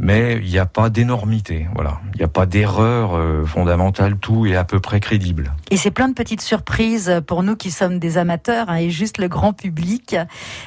mais 0.00 0.40
il 0.42 0.50
n'y 0.50 0.58
a 0.58 0.64
pas 0.64 0.88
d'énormité, 0.88 1.68
voilà. 1.74 2.00
Il 2.14 2.18
n'y 2.18 2.24
a 2.24 2.28
pas 2.28 2.46
d'erreur 2.46 3.14
euh, 3.14 3.44
fondamentale, 3.44 4.16
tout 4.16 4.46
est 4.46 4.56
à 4.56 4.64
peu 4.64 4.80
près 4.80 4.98
crédible. 4.98 5.52
Et 5.70 5.76
c'est 5.76 5.90
plein 5.90 6.08
de 6.08 6.14
petites 6.14 6.40
surprises 6.40 7.20
pour 7.26 7.42
nous 7.42 7.54
qui 7.54 7.70
sommes 7.70 7.98
des 7.98 8.16
amateurs 8.16 8.70
hein, 8.70 8.76
et 8.76 8.88
juste 8.88 9.18
le 9.18 9.28
grand 9.28 9.52
public. 9.52 10.16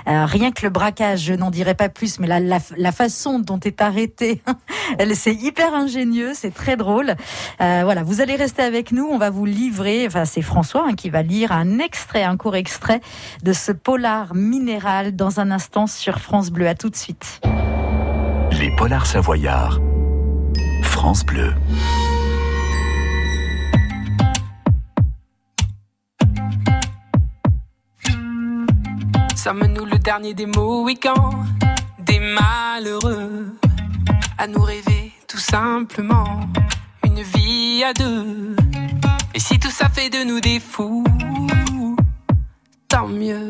Euh, 0.07 0.25
rien 0.25 0.51
que 0.51 0.61
le 0.61 0.69
braquage, 0.69 1.23
je 1.23 1.33
n'en 1.33 1.49
dirai 1.49 1.73
pas 1.73 1.89
plus, 1.89 2.19
mais 2.19 2.27
la, 2.27 2.39
la, 2.39 2.91
façon 2.91 3.39
dont 3.39 3.59
est 3.59 3.81
arrêté, 3.81 4.43
c'est 5.15 5.33
hyper 5.33 5.73
ingénieux, 5.73 6.33
c'est 6.35 6.53
très 6.53 6.77
drôle. 6.77 7.15
Euh, 7.59 7.81
voilà, 7.83 8.03
vous 8.03 8.21
allez 8.21 8.35
rester 8.35 8.61
avec 8.61 8.91
nous, 8.91 9.05
on 9.05 9.17
va 9.17 9.31
vous 9.31 9.45
livrer, 9.45 10.05
enfin 10.05 10.25
c'est 10.25 10.43
François 10.43 10.85
hein, 10.87 10.93
qui 10.93 11.09
va 11.09 11.23
lire 11.23 11.51
un 11.51 11.79
extrait, 11.79 12.23
un 12.23 12.37
court 12.37 12.55
extrait 12.55 13.01
de 13.41 13.51
ce 13.51 13.71
polar 13.71 14.35
minéral 14.35 15.15
dans 15.15 15.39
un 15.39 15.49
instant 15.49 15.87
sur 15.87 16.19
France 16.19 16.51
Bleu. 16.51 16.67
À 16.67 16.75
tout 16.75 16.91
de 16.91 16.95
suite. 16.95 17.41
Les 18.59 18.69
Polars 18.75 19.05
Savoyards. 19.05 19.79
France 20.83 21.25
Bleu. 21.25 21.53
Sommes-nous 29.35 29.85
le 29.85 29.97
dernier 29.97 30.33
des 30.33 30.45
Mohicans, 30.45 31.45
des 31.99 32.19
malheureux, 32.19 33.57
à 34.37 34.47
nous 34.47 34.61
rêver 34.61 35.11
tout 35.27 35.37
simplement 35.37 36.41
une 37.03 37.21
vie 37.21 37.83
à 37.83 37.93
deux? 37.93 38.55
Et 39.33 39.39
si 39.39 39.59
tout 39.59 39.71
ça 39.71 39.89
fait 39.89 40.09
de 40.09 40.23
nous 40.25 40.39
des 40.39 40.59
fous, 40.59 41.03
tant 42.87 43.07
mieux. 43.07 43.49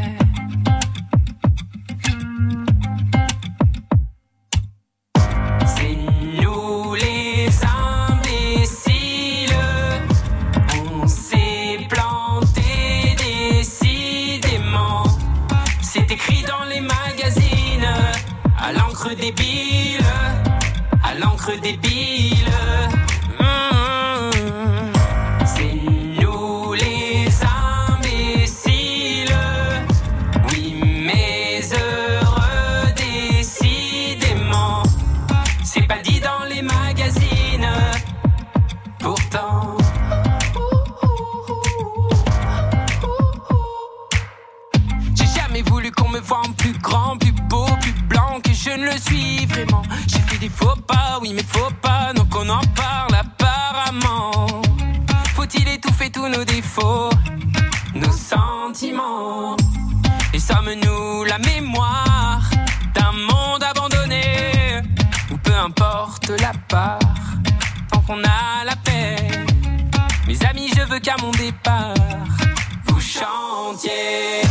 Oui, 51.21 51.33
mais 51.35 51.43
faux 51.43 51.69
pas, 51.81 52.13
donc 52.13 52.35
on 52.35 52.49
en 52.49 52.61
parle 52.75 53.15
apparemment. 53.15 54.47
Faut-il 55.35 55.67
étouffer 55.67 56.09
tous 56.09 56.27
nos 56.27 56.43
défauts, 56.43 57.09
nos 57.93 58.11
sentiments? 58.11 59.55
Et 60.33 60.39
sommes-nous 60.39 61.23
la 61.25 61.37
mémoire 61.37 62.41
d'un 62.95 63.11
monde 63.11 63.63
abandonné? 63.63 64.81
Ou 65.31 65.37
peu 65.37 65.53
importe 65.55 66.29
la 66.29 66.53
part, 66.67 66.99
tant 67.91 68.01
qu'on 68.01 68.23
a 68.23 68.65
la 68.65 68.75
paix. 68.83 69.15
Mes 70.27 70.43
amis, 70.45 70.71
je 70.75 70.81
veux 70.81 70.99
qu'à 70.99 71.15
mon 71.21 71.31
départ, 71.31 71.93
vous 72.85 72.99
chantiez. 72.99 74.41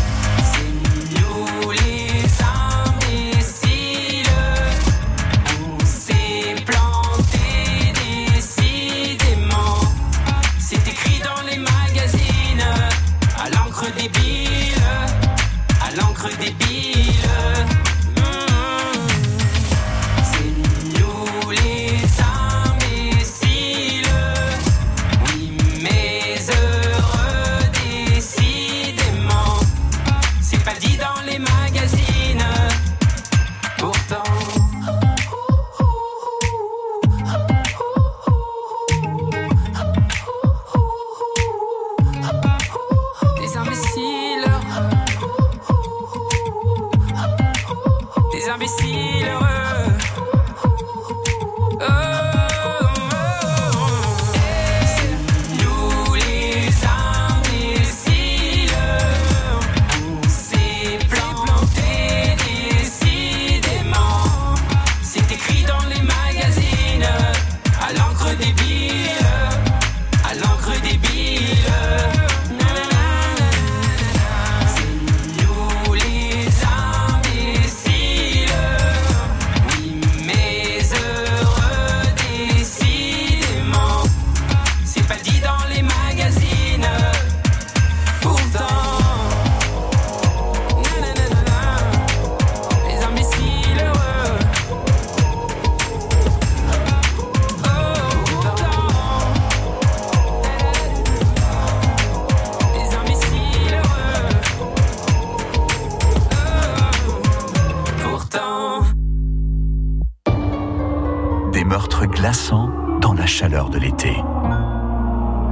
De 113.68 113.78
l'été. 113.78 114.14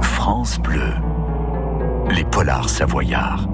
France 0.01 0.59
Bleu. 0.59 0.93
Les 2.09 2.23
polars 2.23 2.69
savoyards. 2.69 3.47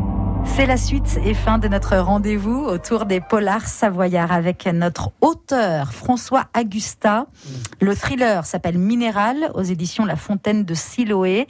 C'est 0.45 0.65
la 0.65 0.77
suite 0.77 1.19
et 1.25 1.33
fin 1.33 1.57
de 1.57 1.67
notre 1.67 1.97
rendez-vous 1.97 2.63
autour 2.63 3.05
des 3.05 3.19
polars 3.19 3.67
savoyards 3.67 4.31
avec 4.31 4.65
notre 4.67 5.11
auteur 5.19 5.91
François 5.91 6.45
Agusta. 6.53 7.25
Le 7.81 7.95
thriller 7.95 8.45
s'appelle 8.45 8.77
Minéral 8.77 9.51
aux 9.55 9.63
éditions 9.63 10.05
La 10.05 10.15
Fontaine 10.15 10.63
de 10.63 10.73
Siloé. 10.73 11.47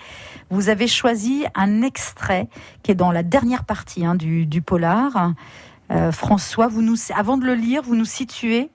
Vous 0.49 0.69
avez 0.69 0.87
choisi 0.87 1.45
un 1.53 1.83
extrait 1.83 2.47
qui 2.81 2.91
est 2.91 2.95
dans 2.95 3.11
la 3.11 3.21
dernière 3.21 3.65
partie 3.65 4.05
hein, 4.05 4.15
du, 4.15 4.47
du 4.47 4.61
polar. 4.61 5.33
Euh, 5.91 6.11
François, 6.11 6.67
vous 6.67 6.81
nous, 6.81 6.95
avant 7.15 7.37
de 7.37 7.45
le 7.45 7.53
lire, 7.53 7.83
vous 7.83 7.95
nous 7.95 8.05
situez 8.05 8.71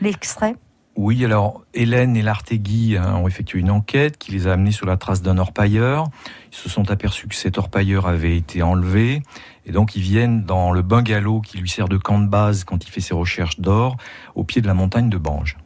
l'extrait? 0.00 0.56
Oui, 0.96 1.24
alors 1.24 1.62
Hélène 1.72 2.16
et 2.16 2.22
l'Artegui 2.22 2.96
hein, 2.96 3.14
ont 3.14 3.28
effectué 3.28 3.60
une 3.60 3.70
enquête 3.70 4.18
qui 4.18 4.32
les 4.32 4.46
a 4.46 4.52
amenés 4.52 4.72
sur 4.72 4.86
la 4.86 4.96
trace 4.96 5.22
d'un 5.22 5.38
orpailleur. 5.38 6.08
Ils 6.52 6.56
se 6.56 6.68
sont 6.68 6.90
aperçus 6.90 7.28
que 7.28 7.34
cet 7.34 7.58
orpailleur 7.58 8.06
avait 8.06 8.36
été 8.36 8.62
enlevé 8.62 9.22
et 9.66 9.72
donc 9.72 9.94
ils 9.96 10.02
viennent 10.02 10.42
dans 10.44 10.72
le 10.72 10.82
bungalow 10.82 11.40
qui 11.40 11.58
lui 11.58 11.70
sert 11.70 11.88
de 11.88 11.96
camp 11.96 12.18
de 12.18 12.26
base 12.26 12.64
quand 12.64 12.84
il 12.84 12.90
fait 12.90 13.00
ses 13.00 13.14
recherches 13.14 13.60
d'or 13.60 13.96
au 14.34 14.44
pied 14.44 14.60
de 14.60 14.66
la 14.66 14.74
montagne 14.74 15.08
de 15.08 15.16
Bange. 15.16 15.56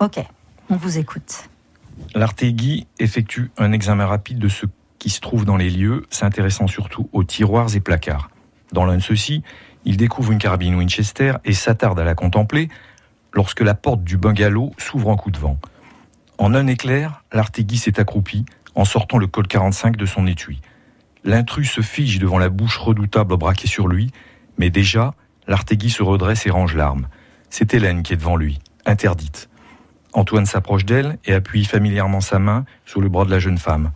Ok, 0.00 0.18
on 0.70 0.76
vous 0.76 0.98
écoute. 0.98 1.48
L'Artegui 2.14 2.86
effectue 2.98 3.50
un 3.56 3.72
examen 3.72 4.06
rapide 4.06 4.38
de 4.38 4.48
ce 4.48 4.66
qui 4.98 5.10
se 5.10 5.20
trouve 5.20 5.44
dans 5.44 5.56
les 5.56 5.70
lieux, 5.70 6.06
s'intéressant 6.10 6.66
surtout 6.66 7.08
aux 7.12 7.24
tiroirs 7.24 7.74
et 7.74 7.80
placards. 7.80 8.30
Dans 8.72 8.84
l'un 8.84 8.96
de 8.96 9.02
ceux-ci, 9.02 9.42
il 9.84 9.96
découvre 9.96 10.32
une 10.32 10.38
carabine 10.38 10.74
Winchester 10.74 11.34
et 11.44 11.52
s'attarde 11.52 11.98
à 12.00 12.04
la 12.04 12.14
contempler 12.14 12.68
lorsque 13.34 13.60
la 13.60 13.74
porte 13.74 14.02
du 14.02 14.16
bungalow 14.16 14.72
s'ouvre 14.78 15.08
en 15.08 15.16
coup 15.16 15.30
de 15.30 15.38
vent. 15.38 15.58
En 16.38 16.54
un 16.54 16.66
éclair, 16.66 17.22
l'Artegui 17.32 17.76
s'est 17.76 18.00
accroupi 18.00 18.44
en 18.74 18.84
sortant 18.84 19.18
le 19.18 19.26
col 19.26 19.46
45 19.46 19.96
de 19.96 20.06
son 20.06 20.26
étui. 20.26 20.60
L'intrus 21.24 21.70
se 21.70 21.80
fige 21.80 22.18
devant 22.18 22.38
la 22.38 22.48
bouche 22.48 22.76
redoutable 22.76 23.36
braquée 23.36 23.68
sur 23.68 23.88
lui, 23.88 24.10
mais 24.58 24.70
déjà, 24.70 25.14
l'Artegui 25.46 25.90
se 25.90 26.02
redresse 26.02 26.46
et 26.46 26.50
range 26.50 26.74
l'arme. 26.74 27.08
C'est 27.50 27.74
Hélène 27.74 28.02
qui 28.02 28.12
est 28.12 28.16
devant 28.16 28.36
lui, 28.36 28.58
interdite. 28.84 29.48
Antoine 30.12 30.46
s'approche 30.46 30.84
d'elle 30.84 31.18
et 31.24 31.34
appuie 31.34 31.64
familièrement 31.64 32.20
sa 32.20 32.38
main 32.38 32.64
sur 32.84 33.00
le 33.00 33.08
bras 33.08 33.24
de 33.24 33.30
la 33.30 33.38
jeune 33.38 33.58
femme. 33.58 33.90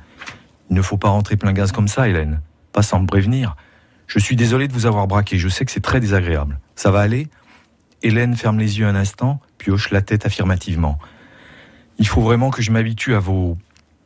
Il 0.70 0.76
ne 0.76 0.82
faut 0.82 0.96
pas 0.96 1.08
rentrer 1.08 1.36
plein 1.36 1.52
gaz 1.52 1.72
comme 1.72 1.88
ça, 1.88 2.08
Hélène. 2.08 2.40
Pas 2.72 2.82
sans 2.82 3.00
me 3.00 3.06
prévenir. 3.06 3.56
Je 4.06 4.18
suis 4.18 4.36
désolé 4.36 4.68
de 4.68 4.72
vous 4.72 4.86
avoir 4.86 5.06
braqué, 5.06 5.38
je 5.38 5.48
sais 5.48 5.64
que 5.64 5.70
c'est 5.70 5.80
très 5.80 6.00
désagréable. 6.00 6.58
Ça 6.76 6.90
va 6.90 7.00
aller? 7.00 7.28
Hélène 8.02 8.36
ferme 8.36 8.58
les 8.58 8.78
yeux 8.78 8.86
un 8.86 8.94
instant, 8.94 9.40
puis 9.58 9.70
hoche 9.70 9.90
la 9.90 10.02
tête 10.02 10.26
affirmativement. 10.26 10.98
Il 11.98 12.06
faut 12.06 12.20
vraiment 12.20 12.50
que 12.50 12.62
je 12.62 12.70
m'habitue 12.70 13.14
à 13.14 13.18
vos 13.18 13.56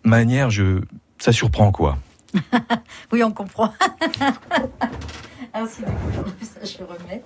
manières, 0.02 0.50
je... 0.50 0.80
ça 1.18 1.32
surprend 1.32 1.72
quoi. 1.72 1.98
oui, 3.12 3.22
on 3.22 3.30
comprend. 3.32 3.72
Ainsi, 5.54 5.82
du 5.82 6.22
coup, 6.22 6.30
ça 6.40 6.60
je 6.64 6.82
remets. 6.82 7.22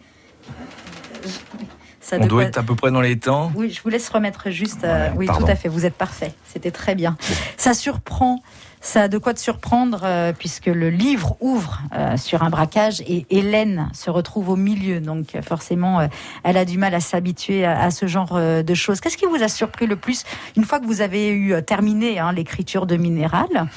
Ça 2.01 2.19
On 2.21 2.27
doit 2.27 2.45
être 2.45 2.59
à 2.59 2.63
peu 2.63 2.75
près 2.77 2.91
dans 2.91 3.01
les 3.01 3.19
temps. 3.19 3.51
Oui, 3.55 3.71
je 3.71 3.83
vous 3.83 3.89
laisse 3.89 4.09
remettre 4.09 4.51
juste. 4.51 4.85
euh, 4.85 5.11
oui, 5.17 5.27
pardon. 5.27 5.45
tout 5.45 5.51
à 5.51 5.57
fait. 5.57 5.69
Vous 5.69 5.87
êtes 5.87 5.95
parfait. 5.95 6.33
C'était 6.45 6.71
très 6.71 6.95
bien. 6.95 7.17
Ça 7.57 7.75
surprend. 7.75 8.43
Ça 8.81 9.03
a 9.03 9.09
de 9.09 9.19
quoi 9.19 9.35
te 9.35 9.41
surprendre 9.41 10.01
euh, 10.05 10.33
puisque 10.33 10.67
le 10.67 10.91
livre 10.91 11.37
ouvre 11.41 11.81
euh, 11.95 12.17
sur 12.17 12.43
un 12.43 12.51
braquage 12.51 13.01
et 13.03 13.27
Hélène 13.31 13.89
se 13.93 14.11
retrouve 14.11 14.51
au 14.51 14.57
milieu. 14.57 15.01
Donc 15.01 15.35
euh, 15.35 15.43
forcément, 15.43 16.07
elle 16.45 16.57
a 16.57 16.65
du 16.65 16.79
mal 16.79 16.95
à 16.95 17.01
s'habituer 17.01 17.65
à, 17.65 17.91
ce 17.91 18.07
genre 18.07 18.39
de 18.39 18.75
choses. 18.75 19.01
Qu'est-ce 19.01 19.17
qui 19.17 19.27
vous 19.27 19.43
a 19.43 19.49
surpris 19.49 19.87
le 19.87 19.97
plus 19.97 20.25
une 20.57 20.65
fois 20.65 20.81
que 20.81 20.87
vous 20.87 21.01
avez 21.01 21.31
eu 21.31 21.55
terminé 21.63 22.19
hein, 22.19 22.33
l'écriture 22.33 22.87
de 22.87 22.97
Minéral, 22.97 23.69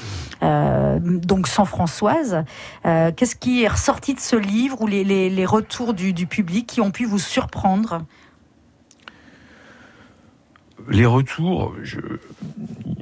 donc 0.42 1.46
sans 1.46 1.64
Françoise 1.64 2.44
Qu'est-ce 2.82 3.36
qui 3.36 3.62
est 3.62 3.68
ressorti 3.68 4.14
de 4.14 4.20
ce 4.20 4.36
livre 4.36 4.80
ou 4.82 4.86
les 4.86 5.46
retours 5.46 5.94
du, 5.94 6.12
du 6.12 6.26
public 6.26 6.66
qui 6.66 6.80
ont 6.80 6.90
pu 6.90 7.04
vous 7.04 7.18
surprendre? 7.18 8.04
Les 10.88 11.06
retours, 11.06 11.74
je, 11.82 12.00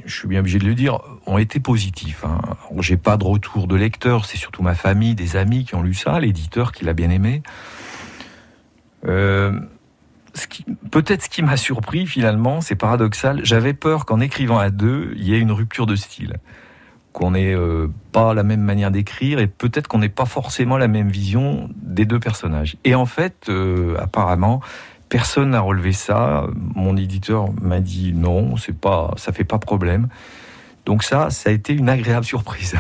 je, 0.09 0.17
suis 0.17 0.29
bien 0.29 0.41
obligé 0.41 0.59
de 0.59 0.65
le 0.65 0.75
dire, 0.75 0.99
ont 1.27 1.39
été 1.39 1.61
positifs. 1.61 2.25
Hein. 2.25 2.41
J'ai 2.81 2.97
pas 2.97 3.17
de 3.17 3.25
retour 3.25 3.67
de 3.67 3.77
lecteurs, 3.77 4.25
c'est 4.25 4.39
surtout 4.39 4.63
ma 4.63 4.75
famille, 4.75 5.15
des 5.15 5.37
amis 5.37 5.65
qui 5.65 5.75
ont 5.75 5.83
lu 5.83 5.95
ça, 5.95 6.19
l'éditeur 6.21 6.73
qui 6.73 6.85
l'a 6.85 6.93
bien 6.93 7.11
aimé. 7.11 7.43
Euh, 9.07 9.53
Peut-être 10.91 11.25
ce 11.25 11.29
qui 11.29 11.43
m'a 11.43 11.57
surpris 11.57 12.07
finalement, 12.07 12.61
c'est 12.61 12.77
paradoxal, 12.77 13.41
j'avais 13.45 13.75
peur 13.75 14.07
qu'en 14.07 14.21
écrivant 14.21 14.59
à 14.59 14.71
deux, 14.71 15.13
il 15.17 15.25
y 15.25 15.35
ait 15.35 15.39
une 15.39 15.53
rupture 15.53 15.87
de 15.87 15.97
style. 15.97 16.37
Qu'on 17.13 17.33
n'ait 17.33 17.55
euh, 17.55 17.89
pas 18.13 18.35
la 18.35 18.43
même 18.43 18.61
manière 18.61 18.91
d'écrire 18.91 19.39
et 19.39 19.47
peut-être 19.47 19.89
qu'on 19.89 19.99
n'ait 19.99 20.09
pas 20.09 20.27
forcément 20.27 20.77
la 20.77 20.89
même 20.89 21.09
vision 21.09 21.69
des 21.75 22.05
deux 22.05 22.21
personnages. 22.21 22.77
Et 22.85 22.95
en 22.95 23.07
fait, 23.07 23.49
euh, 23.49 23.97
apparemment, 23.99 24.61
Personne 25.09 25.51
n'a 25.51 25.61
relevé 25.61 25.93
ça. 25.93 26.47
Mon 26.75 26.97
éditeur 26.97 27.47
m'a 27.63 27.81
dit 27.81 28.13
non, 28.13 28.57
c'est 28.57 28.79
pas, 28.79 29.15
ça 29.17 29.33
fait 29.33 29.45
pas 29.45 29.59
problème. 29.59 30.09
Donc 30.85 31.03
ça, 31.03 31.31
ça 31.31 31.51
a 31.51 31.53
été 31.53 31.73
une 31.73 31.89
agréable 31.89 32.25
surprise. 32.25 32.77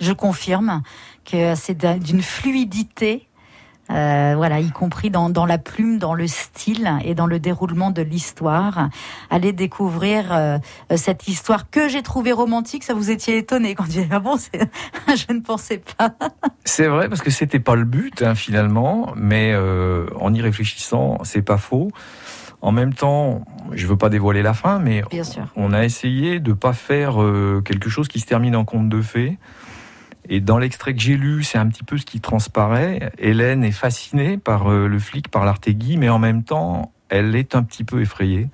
Je 0.00 0.12
confirme 0.12 0.82
que 1.24 1.54
c'est 1.54 1.84
d'une 2.02 2.22
fluidité 2.22 3.27
euh, 3.90 4.34
voilà, 4.36 4.60
y 4.60 4.70
compris 4.70 5.10
dans, 5.10 5.30
dans, 5.30 5.46
la 5.46 5.58
plume, 5.58 5.98
dans 5.98 6.14
le 6.14 6.26
style 6.26 6.90
et 7.04 7.14
dans 7.14 7.26
le 7.26 7.38
déroulement 7.38 7.90
de 7.90 8.02
l'histoire. 8.02 8.88
Allez 9.30 9.52
découvrir 9.52 10.32
euh, 10.32 10.58
cette 10.96 11.28
histoire 11.28 11.70
que 11.70 11.88
j'ai 11.88 12.02
trouvée 12.02 12.32
romantique. 12.32 12.84
Ça 12.84 12.94
vous 12.94 13.10
étiez 13.10 13.38
étonné 13.38 13.74
quand 13.74 13.90
j'ai 13.90 14.06
ah 14.10 14.20
bon, 14.20 14.36
je 15.08 15.32
ne 15.32 15.40
pensais 15.40 15.82
pas. 15.96 16.12
C'est 16.64 16.86
vrai 16.86 17.08
parce 17.08 17.22
que 17.22 17.30
c'était 17.30 17.60
pas 17.60 17.76
le 17.76 17.84
but 17.84 18.22
hein, 18.22 18.34
finalement, 18.34 19.12
mais 19.16 19.52
euh, 19.54 20.06
en 20.20 20.34
y 20.34 20.42
réfléchissant, 20.42 21.18
c'est 21.24 21.42
pas 21.42 21.58
faux. 21.58 21.90
En 22.60 22.72
même 22.72 22.92
temps, 22.92 23.42
je 23.72 23.86
veux 23.86 23.96
pas 23.96 24.08
dévoiler 24.08 24.42
la 24.42 24.52
fin, 24.52 24.80
mais 24.80 25.02
on 25.54 25.72
a 25.72 25.84
essayé 25.84 26.40
de 26.40 26.52
pas 26.52 26.72
faire 26.72 27.14
quelque 27.64 27.88
chose 27.88 28.08
qui 28.08 28.18
se 28.18 28.26
termine 28.26 28.56
en 28.56 28.64
conte 28.64 28.88
de 28.88 29.00
fées. 29.00 29.38
Et 30.28 30.40
dans 30.40 30.58
l'extrait 30.58 30.94
que 30.94 31.00
j'ai 31.00 31.16
lu, 31.16 31.42
c'est 31.42 31.58
un 31.58 31.66
petit 31.68 31.84
peu 31.84 31.96
ce 31.96 32.04
qui 32.04 32.20
transparaît. 32.20 33.10
Hélène 33.18 33.64
est 33.64 33.72
fascinée 33.72 34.36
par 34.36 34.70
euh, 34.70 34.86
le 34.86 34.98
flic, 34.98 35.28
par 35.28 35.44
l'Artegui, 35.44 35.96
mais 35.96 36.08
en 36.08 36.18
même 36.18 36.44
temps, 36.44 36.92
elle 37.08 37.34
est 37.34 37.54
un 37.54 37.62
petit 37.62 37.84
peu 37.84 38.02
effrayée. 38.02 38.48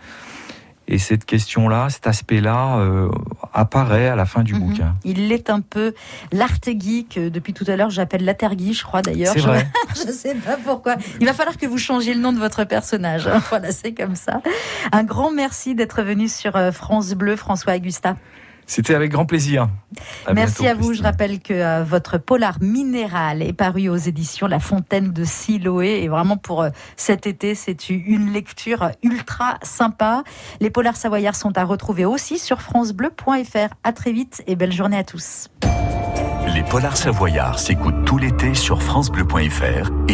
Et 0.87 0.99
cette 0.99 1.25
question-là, 1.25 1.89
cet 1.89 2.07
aspect-là, 2.07 2.77
euh, 2.77 3.11
apparaît 3.55 4.09
à 4.09 4.17
la 4.17 4.27
fin 4.27 4.43
du 4.43 4.55
mhm. 4.55 4.61
bouquin. 4.61 4.97
Il 5.05 5.33
est 5.33 5.49
un 5.49 5.61
peu 5.61 5.95
l'Artegui 6.31 7.07
que 7.07 7.29
depuis 7.31 7.55
tout 7.55 7.65
à 7.69 7.77
l'heure 7.77 7.91
j'appelle 7.91 8.25
l'Atergui, 8.25 8.75
je 8.75 8.85
crois 8.85 9.01
d'ailleurs. 9.01 9.33
C'est 9.33 9.41
vrai. 9.41 9.67
je 9.97 10.07
ne 10.07 10.13
sais 10.13 10.35
pas 10.35 10.59
pourquoi. 10.63 10.97
Il 11.21 11.27
va 11.27 11.33
falloir 11.33 11.57
que 11.57 11.67
vous 11.67 11.79
changiez 11.79 12.13
le 12.13 12.21
nom 12.21 12.33
de 12.33 12.39
votre 12.39 12.65
personnage. 12.65 13.29
voilà, 13.49 13.73
c'est 13.73 13.95
comme 13.95 14.15
ça. 14.15 14.43
Un 14.93 15.05
grand 15.05 15.31
merci 15.31 15.75
d'être 15.75 16.03
venu 16.03 16.29
sur 16.29 16.55
euh, 16.57 16.71
France 16.71 17.15
Bleu, 17.15 17.37
François 17.37 17.75
Augusta. 17.75 18.17
C'était 18.67 18.95
avec 18.95 19.11
grand 19.11 19.27
plaisir. 19.27 19.69
Merci 20.35 20.67
à 20.67 20.75
vous. 20.75 20.95
Je 20.95 21.03
rappelle 21.03 21.41
que 21.41 21.55
euh, 21.55 21.85
votre 21.85 22.19
polar 22.19 22.57
minéral 22.61 23.43
est 23.43 23.53
paru 23.53 23.89
aux 23.89 23.97
éditions 23.97 24.47
La 24.47 24.59
Fontaine 24.59 25.13
de 25.13 25.25
Siloé. 25.25 26.03
Et 26.03 26.09
vraiment 26.09 26.37
pour 26.37 26.63
euh, 26.63 26.71
cet 26.97 27.27
été, 27.27 27.55
c'est 27.55 27.91
une 27.91 28.33
lecture 28.33 28.91
ultra 29.03 29.59
sympa. 29.63 30.25
Les 30.61 30.71
polars 30.71 30.97
savoyards 30.97 31.37
sont 31.37 31.57
à 31.57 31.65
retrouver 31.65 32.05
aussi 32.05 32.39
sur 32.39 32.61
francebleu.fr. 32.61 33.75
À 33.83 33.93
très 33.93 34.13
vite 34.13 34.43
et 34.47 34.57
belle 34.57 34.73
journée 34.73 34.99
à 34.99 35.05
tous. 35.05 35.49
Les 36.55 36.63
polars 36.63 36.97
savoyards 36.97 37.59
s'écoutent 37.59 38.05
tout 38.05 38.19
l'été 38.19 38.55
sur 38.55 38.83
francebleu.fr 38.83 39.91
et 40.09 40.13